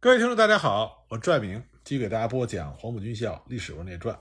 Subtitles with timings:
[0.00, 4.16] 各位听众，大家好，我拽明继续给大家播讲黄埔军校历史文列传。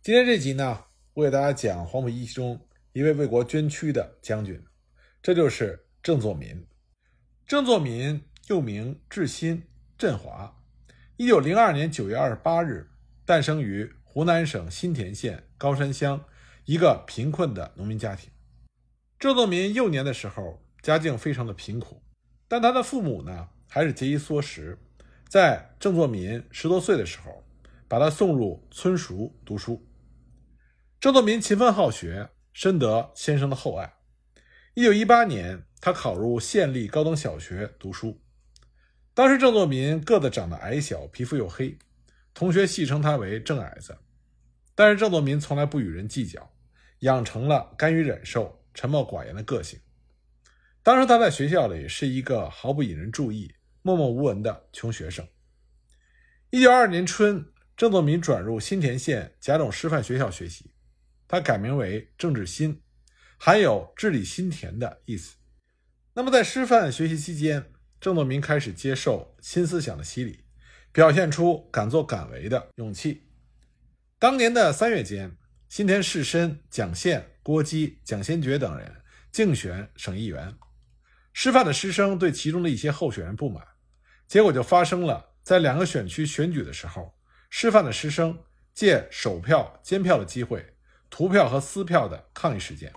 [0.00, 2.58] 今天这集呢，我给大家讲黄埔一期中
[2.94, 4.64] 一位为国捐躯的将军，
[5.22, 6.66] 这就是郑作民。
[7.46, 9.64] 郑作民又名志新、
[9.98, 10.56] 振华，
[11.18, 12.88] 一九零二年九月二十八日
[13.26, 16.24] 诞生于湖南省新田县高山乡
[16.64, 18.30] 一个贫困的农民家庭。
[19.18, 22.02] 郑作民幼年的时候家境非常的贫苦，
[22.48, 24.78] 但他的父母呢还是节衣缩食。
[25.34, 27.44] 在郑作民十多岁的时候，
[27.88, 29.84] 把他送入村塾读书。
[31.00, 33.94] 郑作民勤奋好学，深得先生的厚爱。
[34.74, 38.22] 一九一八年，他考入县立高等小学读书。
[39.12, 41.76] 当时郑作民个子长得矮小，皮肤又黑，
[42.32, 43.98] 同学戏称他为“郑矮子”。
[44.76, 46.48] 但是郑作民从来不与人计较，
[47.00, 49.80] 养成了甘于忍受、沉默寡言的个性。
[50.84, 53.52] 当时他在学校里是一个毫不引人注意。
[53.86, 55.28] 默默无闻的穷学生。
[56.54, 57.44] 一九二二年春，
[57.76, 60.70] 郑作民转入新田县甲种师范学校学习，
[61.26, 62.80] 他改名为郑志新，
[63.36, 65.34] 含有治理新田的意思。
[66.12, 70.44] 那么在师范学习期间，郑作民开始接受新思想的洗礼，
[70.92, 73.24] 表现出敢作敢为的勇气。
[74.20, 75.36] 当年的三月间，
[75.68, 78.94] 新田士绅蒋宪、郭基、蒋先觉等人
[79.32, 80.54] 竞选省议员，
[81.32, 83.66] 师范的师生对其中的一些候选人不满。
[84.28, 87.14] 结果就发生了，在两个选区选举的时候，
[87.50, 88.42] 师范的师生
[88.72, 90.74] 借手票、监票的机会，
[91.10, 92.90] 涂票和撕票的抗议事件。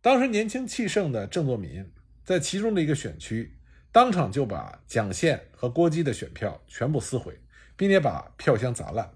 [0.00, 1.88] 当时年轻气盛的郑作民
[2.24, 3.56] 在其中的一个选区，
[3.92, 7.40] 当场就把蒋宪和郭基的选票全部撕毁，
[7.76, 9.08] 并且把票箱砸烂。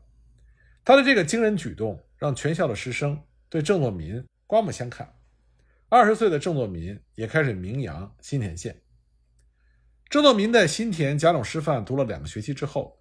[0.84, 5.16] 他的这个惊人举动，让全校的师生对郑作民刮目相看。
[5.88, 8.80] 二十岁的郑作民也开始名扬新田县。
[10.12, 13.00] 郑作民在新田甲种师范读了两个学期之后，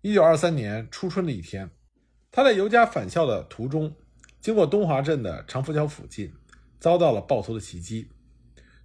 [0.00, 1.68] 一九二三年初春的一天，
[2.30, 3.92] 他在由家返校的途中，
[4.40, 6.32] 经过东华镇的长福桥附近，
[6.78, 8.08] 遭到了暴徒的袭击，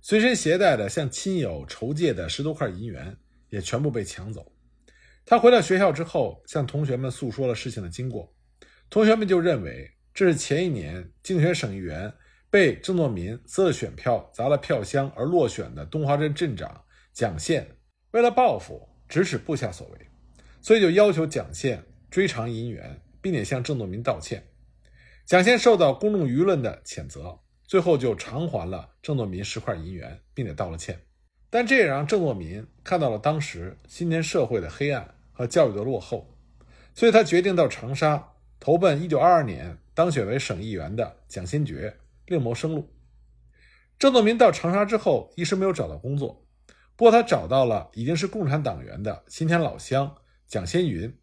[0.02, 3.16] 随身携带的向亲友筹借的十多块银元
[3.50, 4.52] 也全部被抢走。
[5.24, 8.34] 他回到学校之后，向同学们诉说了事情的经过，
[8.90, 12.12] 同学们就认为这是前一年竞选省议员
[12.50, 16.84] 被郑作民撕了选票、砸了票箱而落选的东华镇镇长。
[17.18, 17.68] 蒋宪
[18.12, 20.08] 为了报复，指使部下所为，
[20.62, 24.46] 所以就要求蒋宪追偿银元，并且向郑作民道歉。
[25.26, 31.00] 蒋宪受到公众舆论的谴责，最后就偿还了郑作民十块银元，并且道了歉。
[31.50, 36.30] 但这也让郑作民看到了当时新年社会的黑暗和教育的落后，
[36.94, 41.98] 所以他决定到长沙投奔1922年当选为省议员的蒋先觉，
[42.28, 42.94] 另谋生路。
[43.98, 46.44] 郑作民到长沙之后，一时没有找到工作。
[46.98, 50.16] 不过他找到了已经是共产党员的新田老乡
[50.48, 51.16] 蒋先云，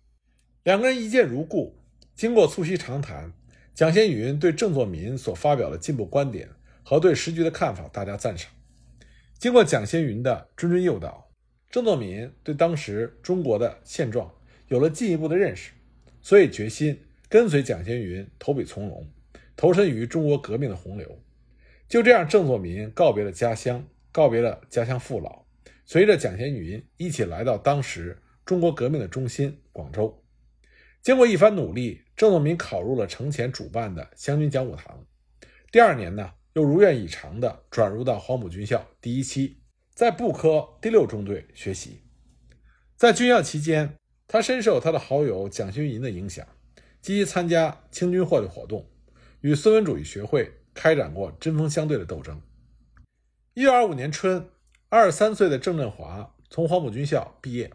[0.62, 1.82] 两个人一见如故。
[2.14, 3.32] 经过促膝长谈，
[3.74, 6.48] 蒋先云对郑作民所发表的进步观点
[6.84, 8.52] 和对时局的看法大加赞赏。
[9.36, 11.28] 经过蒋先云的谆谆诱导，
[11.68, 14.32] 郑作民对当时中国的现状
[14.68, 15.72] 有了进一步的认识，
[16.22, 19.08] 所以决心跟随蒋先云投笔从戎，
[19.56, 21.18] 投身于中国革命的洪流。
[21.88, 25.43] 就这样，郑作民告别了家乡，告别了家乡父老。
[25.86, 30.24] 随着蒋先云一起来到当时中国革命的中心广州，
[31.02, 35.04] 经过一番努力，郑作民考入了程前主办的湘军讲武堂。
[35.70, 39.58] 第二年呢，又如愿以偿地转入到黄埔军校第一期，
[39.92, 42.00] 在步科第六中队学习。
[42.96, 43.96] 在军校期间，
[44.26, 46.46] 他深受他的好友蒋先云的影响，
[47.02, 48.88] 积极参加清军会的活动，
[49.42, 52.40] 与孙文主义学会开展过针锋相对的斗争。
[53.52, 54.48] 一九二五年春。
[54.88, 57.72] 二十三岁的郑振华从黄埔军校毕业，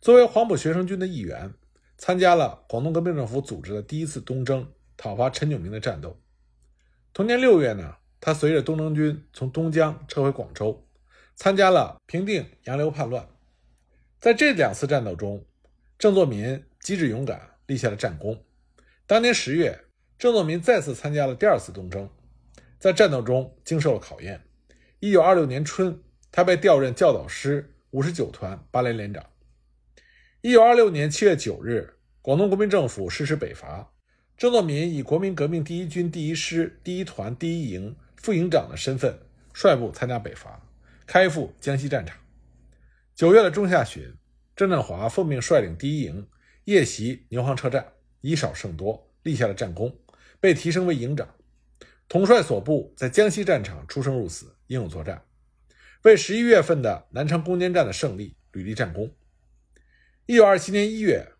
[0.00, 1.52] 作为黄埔学生军的一员，
[1.98, 6.20] 参加了广东革命政府组织的第一次东征，讨伐陈炯明的战斗。
[7.12, 10.86] 同年六月呢，他随着东征军从东江撤回广州，
[11.34, 13.26] 参加了平定杨流叛乱。
[14.20, 15.44] 在这两次战斗中，
[15.98, 18.44] 郑作民机智勇敢，立下了战功。
[19.08, 19.80] 当年十月，
[20.18, 22.08] 郑作民再次参加了第二次东征，
[22.78, 24.44] 在战斗中经受了考验。
[25.00, 26.00] 一九二六年春。
[26.36, 29.24] 他被调任教导师五十九团八连连长。
[30.40, 33.92] 一九二六年七月九日，广东国民政府实施北伐，
[34.36, 39.16] 郑作民以国民革命第一军第一师第一团第一营副营长的身份
[39.52, 40.60] 率部参加北伐，
[41.06, 42.18] 开赴江西战场。
[43.14, 44.12] 九月的中下旬，
[44.56, 46.26] 郑振华奉命率领第一营
[46.64, 47.92] 夜袭牛行车站，
[48.22, 49.96] 以少胜多，立下了战功，
[50.40, 51.28] 被提升为营长。
[52.08, 55.24] 统帅所部在江西战场出生入死，英勇作战。
[56.04, 59.10] 为十一月份的南昌攻坚战的胜利屡立战功。
[60.26, 61.32] 一九二七年一月，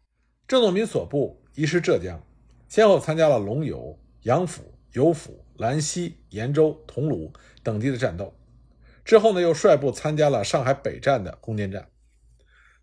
[0.49, 2.27] 郑作民所部移师浙江，
[2.67, 7.31] 先后参加了龙游、杨府、游府、兰溪、延州、桐庐
[7.63, 8.35] 等地的战斗。
[9.05, 11.91] 之后呢，又率部参加了上海北站的攻坚战。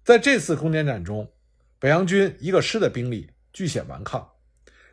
[0.04, 1.31] 在这次攻坚战中，
[1.80, 4.34] 北洋军一个师的兵力据险顽抗，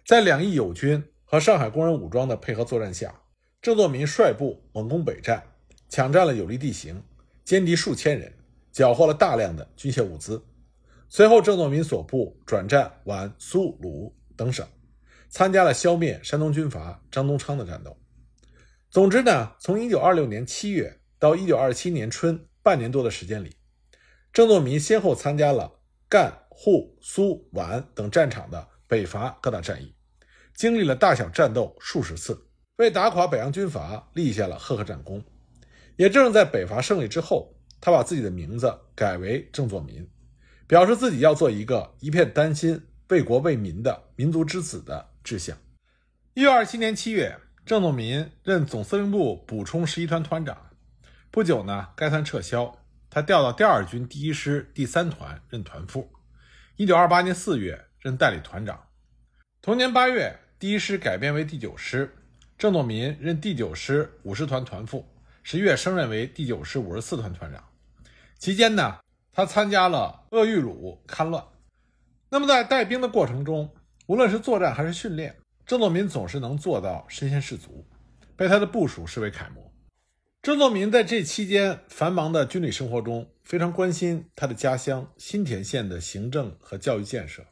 [0.06, 3.20] 在两翼友军和上海工人武装的配合作战下，
[3.61, 5.43] 郑作民率部猛攻北站，
[5.88, 7.02] 抢占了有利地形，
[7.44, 8.32] 歼敌数千人，
[8.73, 10.43] 缴获了大量的军械物资。
[11.08, 14.67] 随后，郑作民所部转战皖、苏、鲁等省，
[15.29, 17.96] 参加了消灭山东军阀张东昌的战斗。
[18.90, 23.56] 总之呢，从1926年7月到1927年春半年多的时间里，
[24.32, 26.44] 郑作民先后参加了赣。
[26.61, 29.94] 沪、苏、皖等战场的北伐各大战役，
[30.56, 32.49] 经历了大小战斗数十次，
[32.79, 35.25] 为打垮北洋军阀立下了赫赫战功。
[35.98, 40.08] 也正是在北伐胜利之后，他把自己的名字改为郑作民，
[40.68, 45.58] 表示自己要做一个一片丹心、为国为民的民族之子的志向。
[46.34, 47.36] 一九二七年七月，
[47.66, 50.70] 郑作民任总司令部补充十一团团长。
[51.32, 52.78] 不久呢，该团撤销，
[53.10, 56.08] 他调到第二军第一师第三团任团副。
[56.76, 58.84] 一九二八年四月任代理团长，
[59.60, 62.14] 同年八月，第一师改编为第九师，
[62.56, 65.04] 郑作民任第九师五师团团副，
[65.43, 67.64] 十月升任为第九师五十四团团长。
[68.38, 68.99] 期间呢，
[69.32, 71.44] 他参加了鄂豫鲁戡乱。
[72.31, 73.75] 那么在带兵的过程中，
[74.06, 75.37] 无论是作战还是训练，
[75.67, 77.87] 郑作民总是能做到身先士卒，
[78.37, 79.73] 被他的部属视为楷模。
[80.40, 87.44] 郑作民在这期间繁忙的军旅生活中，非常关心他的家乡新田县的行政和教育建设。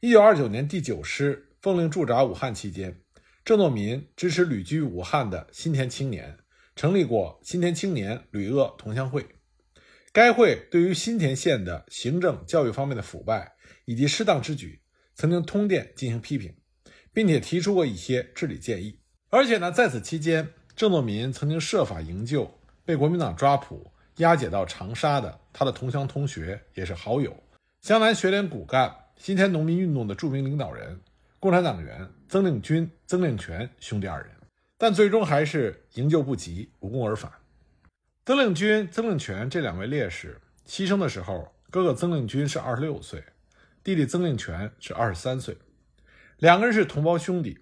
[0.00, 2.98] 一九二九年，第九师奉令驻扎武汉期间，
[3.44, 6.38] 郑作民支持旅居武汉的新田青年，
[6.76, 9.26] 成立过新田青年旅鄂同乡会。
[10.12, 13.54] 该会对于新田县的行政教育方面的腐败
[13.84, 14.80] 以及失当之举，
[15.14, 16.54] 曾经通电进行批评，
[17.12, 19.00] 并且提出过一些治理建议。
[19.30, 20.48] 而且呢，在此期间。
[20.76, 22.52] 郑作民曾经设法营救
[22.84, 27.32] 被国民党抓捕、押解到长沙的他的同乡同学，也是好友，
[27.82, 31.00] 湘南学联骨干新田农民运动的著名领导人、
[31.38, 34.32] 共产党员曾令军、曾令权兄弟二人，
[34.84, 37.32] 但最终还是营救不及，无功而返。
[38.26, 43.24] 曾令军、曾令权这两位烈士牺牲的时候，哥哥曾令军是二十六岁，
[43.82, 45.56] 弟弟曾令权是二十三岁，
[46.36, 47.60] 两个人是同胞兄弟，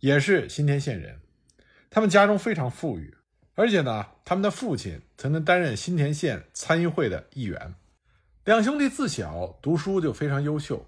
[0.00, 1.20] 也是新田县人。
[1.90, 3.16] 他们家中非常富裕，
[3.54, 7.76] 而且呢，他们的父亲曾经担任新田县参议会的议员。
[8.44, 10.84] 两兄弟自小读书就非常优秀，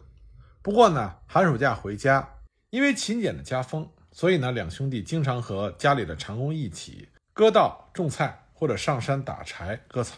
[0.63, 2.29] 不过呢，寒暑假回家，
[2.71, 10.17] 因为勤俭的家风，所以呢，两兄弟经常和家里的长工一起割稻种菜，或者上山打柴割草。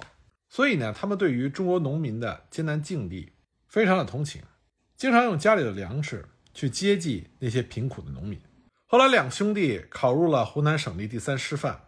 [0.48, 3.32] 所以呢，他们对于中国农民的艰难境地
[3.66, 4.40] 非常的同情，
[4.96, 6.24] 经常用家里的粮食
[6.54, 8.40] 去接济那些贫苦的农民。
[8.86, 11.80] 后来，两兄弟考入了湖南省立第三师范。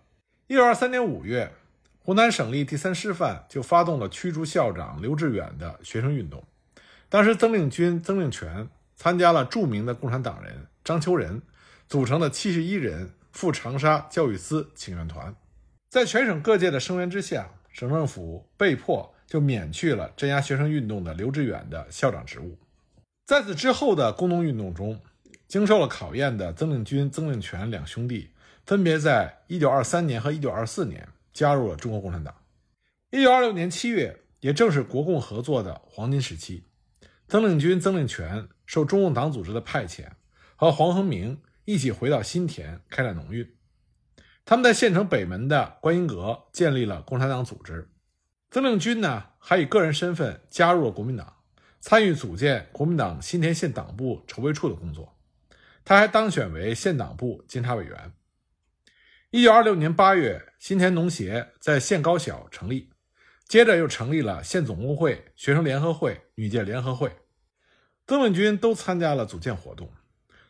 [0.49, 1.53] 一九二三年五月，
[2.01, 6.43] 湖南省立第三师范就发动了驱逐校长刘志远的学生运动。
[7.09, 11.41] 当时，曾令军、曾令权参加了著名的共产党人张秋仁
[11.91, 15.35] 组成的七十一人赴长沙教育司请愿团。
[15.89, 22.57] 在全省各界的声援之下，省政府被迫就免去了镇压学生运动的刘志远的校长职务。
[23.27, 25.01] 在此之后的工农运动中，
[25.49, 28.31] 经受了考验的曾令军、曾令权两兄弟，
[28.65, 32.33] 分别在1923年和1924年加入了中国共产党。
[33.11, 36.63] 1926年7月，也正是国共合作的黄金时期。
[37.27, 40.07] 曾令军、曾令权受中共党组织的派遣，
[40.55, 43.49] 和黄恒明一起回到新田开展农运。
[44.45, 47.89] 他们在县城北门的观音阁建立了共产党组织。
[48.51, 51.37] 曾令军呢，还以个人身份加入了国民党，
[51.79, 55.17] 参与组建国民党新田县党部筹备处的工作。
[55.85, 58.13] 他还当选为县党部监察委员。
[59.31, 62.91] 一九二六年八月，新田农协在县高小成立，
[63.47, 67.17] 接着又成立了县总工会、学生联合会、女界联合会。
[68.09, 69.89] 曾令军都参加了组建活动，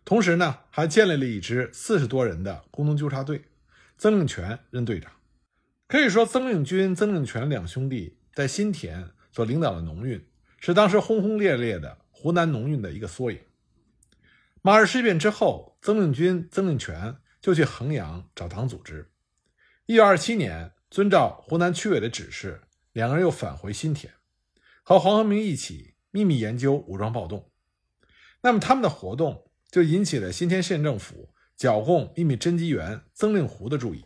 [0.04, 3.44] 同时呢，还建立了一支四十多人的工农纠察队，
[3.96, 5.12] 曾令权任队长。
[5.86, 10.24] 可以说，曾令军、曾令权两兄弟在新田所领导的农运，
[10.58, 13.38] 是当时轰轰烈烈的湖南农运的一个缩影。
[14.62, 19.10] 马日事变之后，曾令军、曾令权就去衡阳找党组织。
[19.86, 24.12] 一九二七年，遵照湖南区委的指示，两个人又返回新田，
[24.82, 27.50] 和黄恒明一起秘密研究武装暴动。
[28.42, 34.04] 那么，他们的活动就引起了新田县政府剿共秘密侦缉员曾令湖的注意。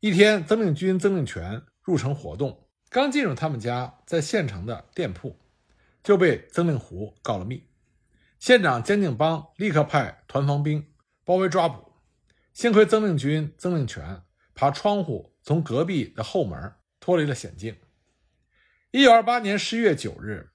[0.00, 5.38] 一天，曾令军、曾令权入城活动，刚进入他们家在县城的店铺，
[6.02, 7.68] 就被曾令狐告了密。
[8.38, 10.86] 县长江敬邦立刻派团防兵
[11.24, 11.92] 包围抓捕，
[12.52, 14.22] 幸亏曾令军、曾令权
[14.54, 17.76] 爬窗户从隔壁的后门脱离了险境。
[18.92, 20.50] 一九二八年十一月九日，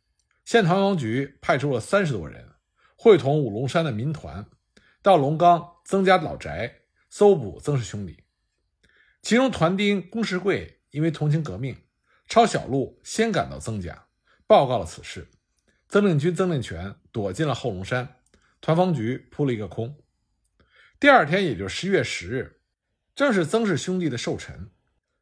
[0.45, 2.52] 县团防局派出了三十多人，
[2.95, 4.45] 会同五龙山的民团，
[5.01, 8.23] 到龙冈曾家老宅搜捕曾氏兄弟。
[9.21, 11.77] 其中团丁龚世贵因为同情革命，
[12.27, 14.07] 抄小路先赶到曾家，
[14.47, 15.29] 报告了此事。
[15.87, 18.15] 曾令军、曾令权躲进了后龙山，
[18.61, 19.97] 团防局扑了一个空。
[20.99, 22.61] 第二天，也就是十一月十日，
[23.13, 24.71] 正是曾氏兄弟的寿辰，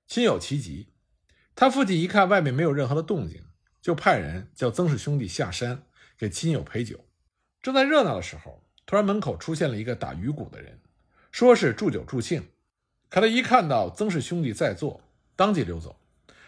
[0.07, 0.93] 亲友齐集。
[1.53, 3.43] 他父亲一看外面没有任何的动静，
[3.81, 5.83] 就派人叫曾氏兄弟下山
[6.17, 7.05] 给亲友陪酒。
[7.61, 10.79] 正在热闹的时候，突然门口出现了一个打鱼鼓的人，
[11.31, 12.49] 说是祝酒助兴。
[13.07, 15.01] 可他一看到曾氏兄弟在座，
[15.35, 15.99] 当即溜走，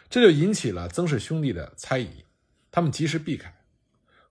[0.10, 2.26] 这就引起了曾氏兄弟的猜疑，
[2.72, 3.54] 他们及时避开。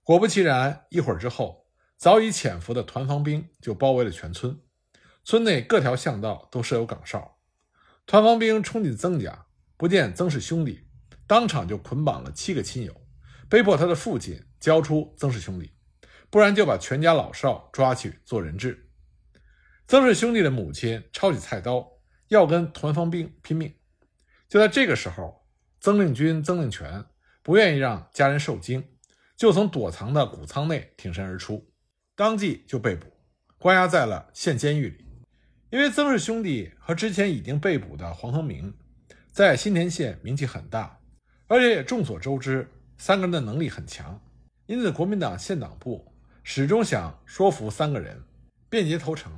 [0.03, 4.59] 果不其然，一会儿之后，早已潜伏的团防兵就包围了全村，
[5.23, 7.37] 村内各条巷道都设有岗哨。
[8.05, 9.45] 团防兵冲进曾家，
[9.77, 10.81] 不见曾氏兄弟，
[11.25, 12.93] 当场就捆绑了七个亲友，
[13.47, 15.71] 被迫他的父亲交出曾氏兄弟，
[16.33, 18.89] 不然就把全家老少抓去做人质。
[19.85, 21.87] 曾氏兄弟的母亲抄起菜刀，
[22.29, 23.71] 要跟团防兵拼命。
[24.49, 25.45] 就在这个时候，
[25.79, 27.05] 曾令军、曾令权
[27.43, 28.83] 不愿意让家人受惊。
[29.37, 31.71] 就从躲藏的谷仓内挺身而出，
[32.15, 33.13] 当即就被捕，
[33.59, 35.05] 关押在了县监狱里。
[35.69, 38.75] 因为曾氏兄弟和之前已经被捕的黄亨明
[39.31, 40.99] 在新田县名气很大，
[41.45, 44.19] 而且也众所周知，三个人的能力很强，
[44.65, 46.11] 因此国民党县党部
[46.43, 48.21] 始终想说服三个人
[48.69, 49.31] 变节投诚，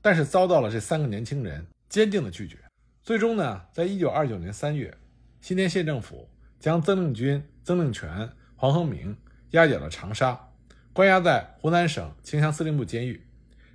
[0.00, 2.58] 但是遭到了这三个年轻人坚定的拒绝。
[3.02, 4.96] 最终呢，在一九二九年三月，
[5.40, 9.16] 新田县政府将曾令军、曾令权、黄亨明。
[9.50, 10.48] 押解了长沙，
[10.92, 13.24] 关押在湖南省清乡司令部监狱。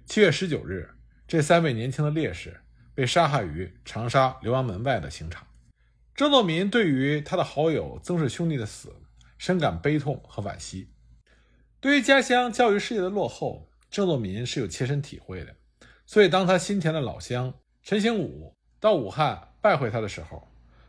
[0.05, 0.89] 七月十九日，
[1.25, 2.59] 这三位年轻的烈士
[2.93, 5.47] 被杀害于长沙浏阳门外的刑场。
[6.13, 8.93] 郑作民对于他的好友曾氏兄弟的死
[9.37, 10.89] 深感悲痛和惋惜。
[11.81, 15.55] 对于家乡教育事业的落后，郑作民是有切身体会的。
[16.05, 20.45] 所以，当他新田的老乡陈兴武到武汉拜会他的时候，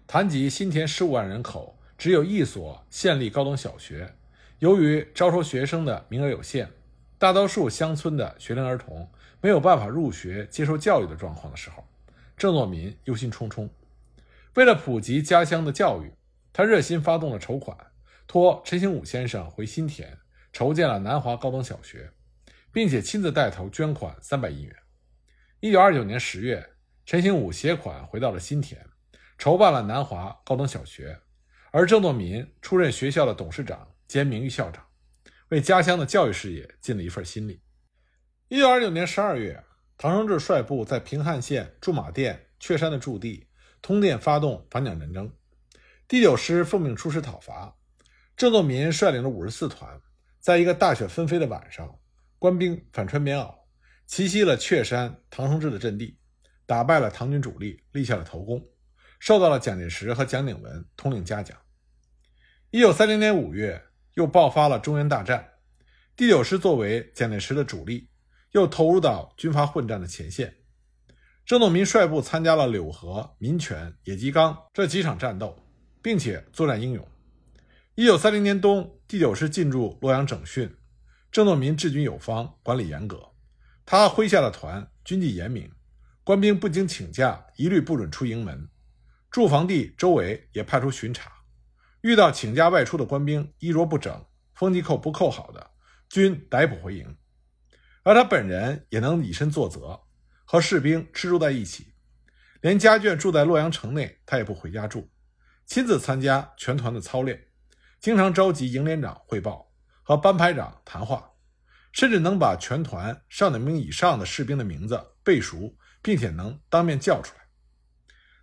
[0.08, 4.12] 谈及新田十五万人口只有一所县立高等小学。
[4.58, 6.68] 由于招收学生的名额有限，
[7.18, 9.08] 大多数乡村的学龄儿童
[9.40, 11.84] 没有办法入学接受教育的状况的时候，
[12.36, 13.68] 郑作民忧心忡忡。
[14.54, 16.12] 为了普及家乡的教育，
[16.52, 17.76] 他热心发动了筹款，
[18.26, 20.18] 托陈兴武先生回新田
[20.52, 22.12] 筹建了南华高等小学，
[22.72, 24.76] 并且亲自带头捐款三百亿元。
[25.60, 28.84] 一九二九年十月，陈兴武携款回到了新田，
[29.38, 31.20] 筹办了南华高等小学，
[31.70, 33.86] 而郑作民出任学校的董事长。
[34.10, 34.84] 兼名誉校长，
[35.50, 37.62] 为家乡的教育事业尽了一份心力。
[38.48, 39.62] 一九二九年十二月，
[39.96, 43.46] 唐生智率部在平汉县驻马店雀山的驻地
[43.80, 45.32] 通电发动反蒋战争，
[46.08, 47.76] 第九师奉命出师讨伐。
[48.36, 50.00] 郑作民率领着五十四团，
[50.40, 51.98] 在一个大雪纷飞的晚上，
[52.38, 53.54] 官兵反穿棉袄，
[54.06, 56.18] 奇袭了雀山唐生智的阵地，
[56.66, 58.60] 打败了唐军主力，立下了头功，
[59.18, 61.56] 受到了蒋介石和蒋鼎文通令嘉奖。
[62.70, 63.80] 一九三零年五月。
[64.14, 65.48] 又爆发了中原大战，
[66.16, 68.10] 第九师作为蒋介石的主力，
[68.50, 70.52] 又投入到军阀混战的前线。
[71.46, 75.56] 郑作民率部参加了柳河、民权、野鸡冈这几场战斗，
[76.02, 77.08] 并且作战英勇。
[77.96, 80.76] 一九三零年冬，第九师进驻洛阳整训，
[81.32, 83.32] 郑作民治军有方，管理严格。
[83.84, 85.70] 他麾下的团军纪严明，
[86.22, 88.70] 官兵不经请假一律不准出营门，
[89.28, 91.32] 驻防地周围也派出巡查。
[92.02, 95.70] 遇到请假外出的官兵衣着不整、风纪扣不扣好的，
[96.08, 97.16] 均逮捕回营。
[98.04, 100.00] 而他本人也能以身作则，
[100.44, 101.92] 和士兵吃住在一起，
[102.60, 105.10] 连家眷住在洛阳城内，他也不回家住，
[105.66, 107.48] 亲自参加全团的操练，
[108.00, 109.70] 经常召集营连长汇报，
[110.02, 111.32] 和班排长谈话，
[111.92, 117.42] 甚至能把全团上等兵以上的士兵的名字背熟，并且能当面叫出来。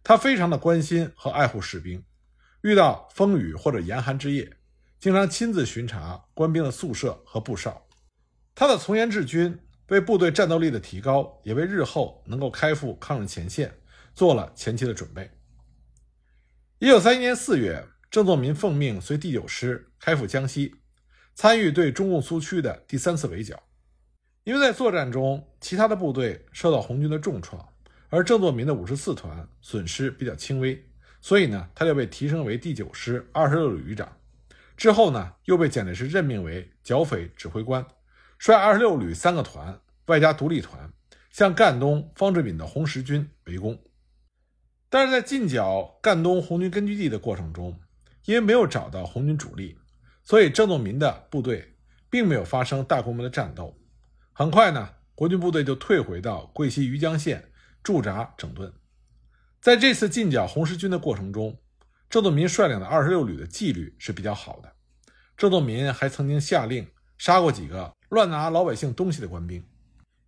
[0.04, 2.06] 他非常的关心和爱护士兵。
[2.62, 4.58] 遇到风雨或者严寒之夜，
[5.00, 7.88] 经常亲自巡查官兵的宿舍和布哨。
[8.54, 13.76] 他的从严治军，为部队战斗力的提高，也为日后能够开赴抗日前线
[14.14, 15.32] 做了前期的准备。
[16.80, 20.76] 一九三一年四月，郑作民奉命随第九师开赴江西，
[21.36, 23.62] 参与对中共苏区的第三次围剿。
[24.46, 27.68] 因为在作战中，其他的部队受到红军的重创，
[28.08, 30.88] 而郑作民的五十四团损失比较轻微。
[31.20, 34.18] 所以呢，他就被提升为第九师二十六旅旅长，
[34.78, 37.86] 之后呢，又被蒋介石任命为剿匪指挥官，
[38.40, 40.90] 率二十六旅三个团，外加独立团，
[41.30, 43.78] 向赣东方志敏的红十军围攻。
[44.90, 47.78] 但是在进剿赣东红军根据地的过程中，
[48.28, 49.80] 因为没有找到红军主力，
[50.22, 51.78] 所以郑洞民的部队
[52.10, 53.80] 并没有发生大规模的战斗。
[54.34, 57.50] 很快呢，国军部队就退回到桂西余江县
[57.82, 58.74] 驻扎整顿。
[59.62, 61.58] 在这次进剿红十军的过程中，
[62.10, 64.74] 郑洞民率领的二十六旅的纪律是比较好的。
[65.38, 66.86] 郑洞民还曾经下令
[67.18, 69.64] 杀过几个乱拿老百姓东西的官兵。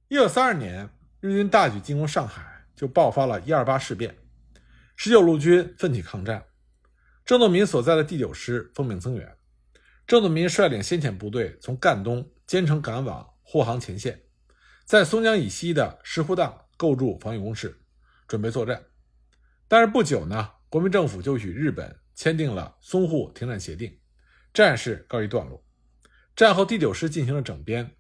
[0.08, 0.90] 一九三二年，
[1.20, 4.16] 日军大举进攻上海，就爆发了一二八事变。
[4.96, 6.46] 十九路军奋起抗战，
[7.30, 9.38] 郑洞民所在的第九师奉命增援。
[10.08, 14.24] 郑洞民率领先遣部队从赣东兼程赶往护航前线，
[14.84, 17.80] 在松江以西的石湖荡构筑防御工事，
[18.28, 18.84] 准备作战。
[19.68, 23.96] 但是不久呢，国民政府就与日本签订了淞沪停战协定，
[24.52, 25.64] 战事告一段落。
[26.36, 27.96] 战后，第九师进行了整编，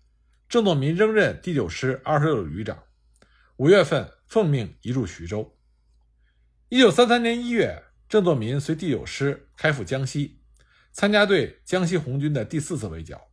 [0.48, 2.83] 郑洞民仍任第九师二十六旅旅长。
[3.57, 5.55] 五月份，奉命移驻徐州。
[6.69, 10.39] 一九三三年一月，郑作民随第九师开赴江西，
[10.92, 13.30] 参加对江西红军的第四次围剿。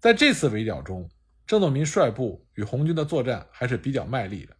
[0.00, 1.08] 在这次围剿中，
[1.46, 4.56] 郑作民率部与红军的作战还是比较卖力的，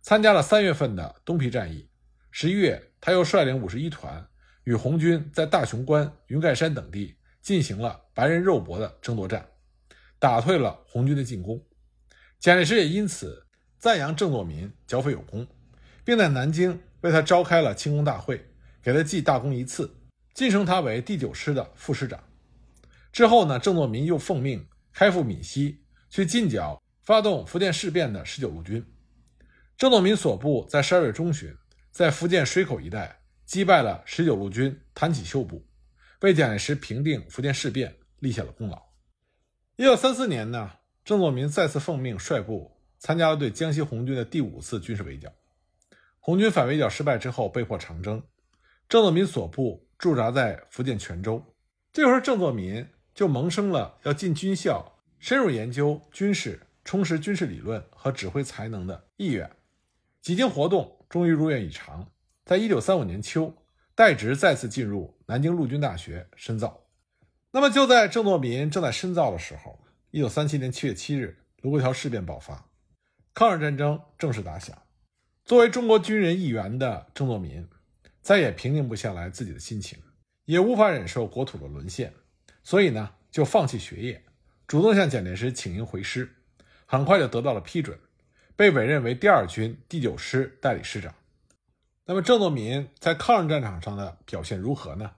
[0.00, 1.90] 参加了三月份的东皮战役。
[2.30, 4.24] 十一月，他又率领五十一团
[4.62, 9.44] 与红军在大雄关、云盖山等地进行了白人肉搏的争夺战，
[10.20, 11.60] 打退了红军的进攻。
[12.38, 13.44] 蒋介石也因此
[13.76, 15.44] 赞扬郑作民剿匪有功，
[16.04, 16.80] 并在南京。
[17.00, 18.44] 为他召开了庆功大会，
[18.82, 19.92] 给他记大功一次，
[20.34, 22.22] 晋升他为第九师的副师长。
[23.12, 28.84] 之后呢，郑作民又奉命开赴闽西，去进剿发动福建事变的十九路军。
[29.76, 31.54] 郑作民所部在十二月中旬，
[31.90, 35.64] 在福建水口一带击败了十九路军谭启秀部，
[36.20, 38.80] 为蒋介石平定福建事变立下了功劳。
[39.76, 40.70] 一九三四年呢，
[41.04, 45.32] 郑作民再次奉命率部参加了对江西红军的第五次军事围剿。
[46.18, 48.22] 红军反围剿失败之后，被迫长征。
[48.88, 51.44] 郑作民所部驻扎在福建泉州。
[51.92, 59.50] 这时候，郑作民就萌生了要进军校，深入研究军事、充实军事理论和指挥才能的意愿。
[60.22, 62.10] 几经活动，终于如愿以偿，
[62.46, 63.52] 在一九三五年秋，
[63.94, 66.84] 代职再次进入南京陆军大学深造。
[67.50, 69.78] 那么，就在郑作民正在深造的时候，
[70.12, 72.64] 一九三七年七月七日，卢沟桥事变爆发，
[73.34, 74.74] 抗日战争正式打响。
[75.44, 77.66] 作为中国军人一员的郑作民，
[78.28, 79.98] 再也平静不下来自己的心情，
[80.44, 82.12] 也无法忍受国土的沦陷，
[82.62, 84.22] 所以呢，就放弃学业，
[84.66, 86.28] 主动向蒋介石请缨回师，
[86.84, 87.98] 很快就得到了批准，
[88.54, 91.14] 被委任为第二军第九师代理师长。
[92.04, 95.10] 那么，郑作民在抗日战场上的表现如何呢？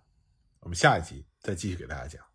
[0.60, 2.29] 我们下一集再继续给大家讲。